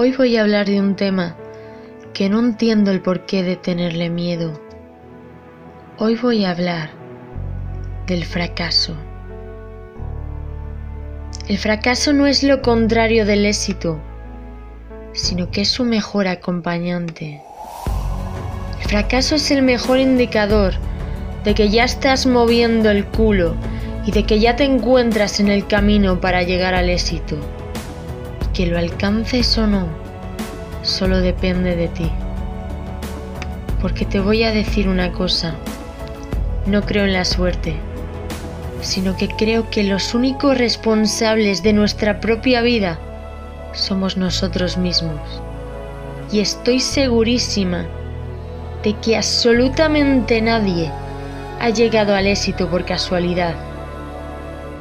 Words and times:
Hoy 0.00 0.12
voy 0.12 0.36
a 0.36 0.42
hablar 0.42 0.68
de 0.68 0.78
un 0.78 0.94
tema 0.94 1.36
que 2.14 2.28
no 2.28 2.38
entiendo 2.38 2.92
el 2.92 3.02
porqué 3.02 3.42
de 3.42 3.56
tenerle 3.56 4.10
miedo. 4.10 4.62
Hoy 5.98 6.14
voy 6.14 6.44
a 6.44 6.52
hablar 6.52 6.90
del 8.06 8.24
fracaso. 8.24 8.94
El 11.48 11.58
fracaso 11.58 12.12
no 12.12 12.28
es 12.28 12.44
lo 12.44 12.62
contrario 12.62 13.26
del 13.26 13.44
éxito, 13.44 14.00
sino 15.14 15.50
que 15.50 15.62
es 15.62 15.68
su 15.68 15.84
mejor 15.84 16.28
acompañante. 16.28 17.42
El 18.80 18.88
fracaso 18.88 19.34
es 19.34 19.50
el 19.50 19.62
mejor 19.62 19.98
indicador 19.98 20.74
de 21.42 21.54
que 21.54 21.70
ya 21.70 21.82
estás 21.82 22.24
moviendo 22.24 22.88
el 22.88 23.04
culo 23.04 23.56
y 24.06 24.12
de 24.12 24.22
que 24.22 24.38
ya 24.38 24.54
te 24.54 24.62
encuentras 24.62 25.40
en 25.40 25.48
el 25.48 25.66
camino 25.66 26.20
para 26.20 26.44
llegar 26.44 26.76
al 26.76 26.88
éxito. 26.88 27.36
Que 28.58 28.66
lo 28.66 28.76
alcances 28.76 29.56
o 29.56 29.68
no, 29.68 29.86
solo 30.82 31.20
depende 31.20 31.76
de 31.76 31.86
ti. 31.86 32.10
Porque 33.80 34.04
te 34.04 34.18
voy 34.18 34.42
a 34.42 34.50
decir 34.50 34.88
una 34.88 35.12
cosa, 35.12 35.54
no 36.66 36.82
creo 36.82 37.04
en 37.04 37.12
la 37.12 37.24
suerte, 37.24 37.76
sino 38.80 39.16
que 39.16 39.28
creo 39.28 39.70
que 39.70 39.84
los 39.84 40.12
únicos 40.12 40.58
responsables 40.58 41.62
de 41.62 41.72
nuestra 41.72 42.18
propia 42.18 42.60
vida 42.60 42.98
somos 43.74 44.16
nosotros 44.16 44.76
mismos. 44.76 45.20
Y 46.32 46.40
estoy 46.40 46.80
segurísima 46.80 47.86
de 48.82 48.92
que 48.94 49.16
absolutamente 49.16 50.42
nadie 50.42 50.90
ha 51.60 51.70
llegado 51.70 52.12
al 52.12 52.26
éxito 52.26 52.68
por 52.68 52.84
casualidad. 52.84 53.54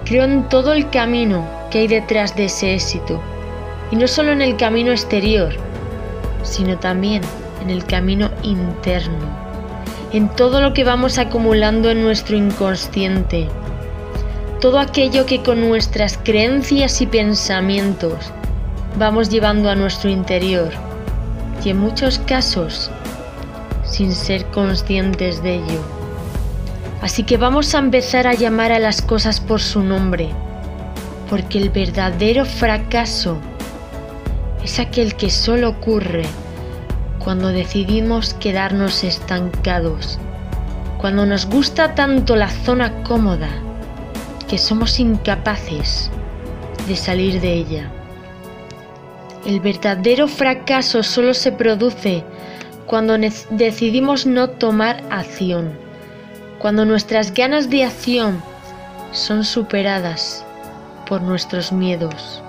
Creo 0.03 0.23
en 0.23 0.49
todo 0.49 0.73
el 0.73 0.89
camino 0.89 1.47
que 1.69 1.81
hay 1.81 1.87
detrás 1.87 2.35
de 2.35 2.45
ese 2.45 2.73
éxito 2.73 3.21
y 3.91 3.95
no 3.95 4.07
solo 4.07 4.31
en 4.31 4.41
el 4.41 4.57
camino 4.57 4.91
exterior, 4.91 5.53
sino 6.43 6.77
también 6.77 7.21
en 7.61 7.69
el 7.69 7.85
camino 7.85 8.29
interno, 8.43 9.25
en 10.13 10.29
todo 10.29 10.61
lo 10.61 10.73
que 10.73 10.83
vamos 10.83 11.17
acumulando 11.17 11.89
en 11.89 12.01
nuestro 12.01 12.35
inconsciente, 12.35 13.47
todo 14.61 14.79
aquello 14.79 15.25
que 15.25 15.43
con 15.43 15.67
nuestras 15.67 16.17
creencias 16.17 17.01
y 17.01 17.07
pensamientos 17.07 18.31
vamos 18.97 19.29
llevando 19.29 19.69
a 19.69 19.75
nuestro 19.75 20.09
interior. 20.09 20.71
Y 21.63 21.71
en 21.71 21.79
muchos 21.79 22.19
casos 22.19 22.89
sin 23.83 24.13
ser 24.13 24.45
conscientes 24.45 25.41
de 25.43 25.55
ello. 25.55 25.81
Así 27.01 27.23
que 27.23 27.37
vamos 27.37 27.73
a 27.73 27.79
empezar 27.79 28.27
a 28.27 28.33
llamar 28.33 28.71
a 28.71 28.79
las 28.79 29.01
cosas 29.01 29.39
por 29.39 29.61
su 29.61 29.81
nombre, 29.81 30.29
porque 31.29 31.57
el 31.57 31.69
verdadero 31.69 32.45
fracaso 32.45 33.37
es 34.63 34.79
aquel 34.79 35.15
que 35.15 35.29
solo 35.29 35.69
ocurre 35.69 36.23
cuando 37.19 37.49
decidimos 37.49 38.33
quedarnos 38.35 39.03
estancados, 39.03 40.19
cuando 40.99 41.25
nos 41.25 41.45
gusta 41.45 41.93
tanto 41.95 42.35
la 42.35 42.49
zona 42.49 43.03
cómoda 43.03 43.49
que 44.47 44.57
somos 44.57 44.99
incapaces 44.99 46.09
de 46.87 46.95
salir 46.95 47.41
de 47.41 47.53
ella. 47.53 47.91
El 49.45 49.59
verdadero 49.59 50.27
fracaso 50.27 51.03
solo 51.03 51.33
se 51.33 51.51
produce 51.51 52.23
cuando 52.85 53.17
decidimos 53.51 54.25
no 54.25 54.49
tomar 54.49 55.03
acción, 55.09 55.77
cuando 56.59 56.85
nuestras 56.85 57.33
ganas 57.33 57.69
de 57.69 57.83
acción 57.83 58.41
son 59.11 59.43
superadas 59.43 60.45
por 61.07 61.21
nuestros 61.21 61.71
miedos. 61.71 62.41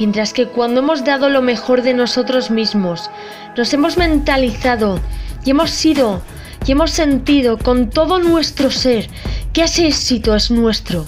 Mientras 0.00 0.32
que 0.32 0.46
cuando 0.46 0.80
hemos 0.80 1.04
dado 1.04 1.28
lo 1.28 1.42
mejor 1.42 1.82
de 1.82 1.92
nosotros 1.92 2.50
mismos, 2.50 3.10
nos 3.54 3.70
hemos 3.74 3.98
mentalizado 3.98 4.98
y 5.44 5.50
hemos 5.50 5.68
sido 5.68 6.22
y 6.64 6.72
hemos 6.72 6.90
sentido 6.90 7.58
con 7.58 7.90
todo 7.90 8.18
nuestro 8.18 8.70
ser 8.70 9.10
que 9.52 9.64
ese 9.64 9.86
éxito 9.86 10.34
es 10.34 10.50
nuestro, 10.50 11.04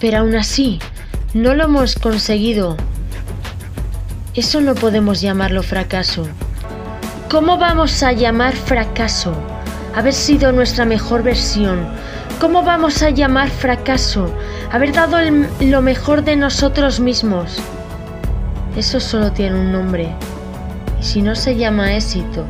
pero 0.00 0.18
aún 0.18 0.34
así 0.34 0.80
no 1.34 1.54
lo 1.54 1.66
hemos 1.66 1.94
conseguido. 1.94 2.76
Eso 4.34 4.60
no 4.60 4.74
podemos 4.74 5.20
llamarlo 5.20 5.62
fracaso. 5.62 6.26
¿Cómo 7.30 7.58
vamos 7.58 8.02
a 8.02 8.10
llamar 8.10 8.56
fracaso 8.56 9.34
haber 9.94 10.14
sido 10.14 10.50
nuestra 10.50 10.84
mejor 10.84 11.22
versión? 11.22 11.86
¿Cómo 12.40 12.64
vamos 12.64 13.04
a 13.04 13.10
llamar 13.10 13.50
fracaso 13.50 14.34
haber 14.72 14.92
dado 14.92 15.18
lo 15.60 15.80
mejor 15.80 16.24
de 16.24 16.34
nosotros 16.34 16.98
mismos? 16.98 17.62
Eso 18.76 19.00
solo 19.00 19.32
tiene 19.32 19.58
un 19.58 19.72
nombre. 19.72 20.14
Y 21.00 21.02
si 21.02 21.22
no 21.22 21.34
se 21.34 21.56
llama 21.56 21.94
éxito, 21.94 22.44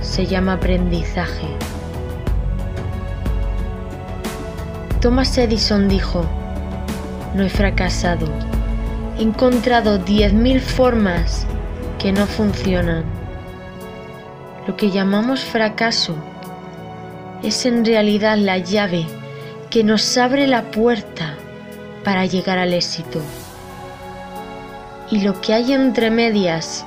se 0.00 0.24
llama 0.24 0.54
aprendizaje. 0.54 1.46
Thomas 5.02 5.36
Edison 5.36 5.88
dijo, 5.88 6.24
no 7.34 7.44
he 7.44 7.50
fracasado, 7.50 8.26
he 9.18 9.22
encontrado 9.22 10.02
10.000 10.02 10.58
formas 10.58 11.46
que 11.98 12.10
no 12.10 12.26
funcionan. 12.26 13.04
Lo 14.66 14.74
que 14.76 14.90
llamamos 14.90 15.44
fracaso 15.44 16.16
es 17.42 17.66
en 17.66 17.84
realidad 17.84 18.38
la 18.38 18.56
llave 18.56 19.06
que 19.68 19.84
nos 19.84 20.16
abre 20.16 20.46
la 20.46 20.70
puerta 20.70 21.34
para 22.04 22.24
llegar 22.24 22.56
al 22.56 22.72
éxito 22.72 23.20
y 25.10 25.20
lo 25.20 25.40
que 25.40 25.54
hay 25.54 25.72
entre 25.72 26.10
medias 26.10 26.84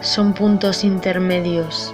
son 0.00 0.34
puntos 0.34 0.84
intermedios. 0.84 1.92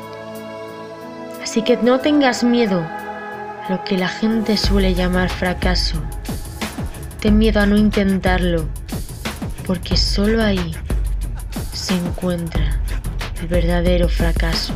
Así 1.42 1.62
que 1.62 1.76
no 1.78 2.00
tengas 2.00 2.44
miedo 2.44 2.80
a 2.80 3.66
lo 3.70 3.84
que 3.84 3.96
la 3.96 4.08
gente 4.08 4.56
suele 4.56 4.94
llamar 4.94 5.30
fracaso. 5.30 6.00
Ten 7.20 7.38
miedo 7.38 7.60
a 7.60 7.66
no 7.66 7.76
intentarlo, 7.76 8.66
porque 9.66 9.96
solo 9.96 10.42
ahí 10.42 10.74
se 11.72 11.94
encuentra 11.94 12.78
el 13.40 13.48
verdadero 13.48 14.08
fracaso. 14.08 14.74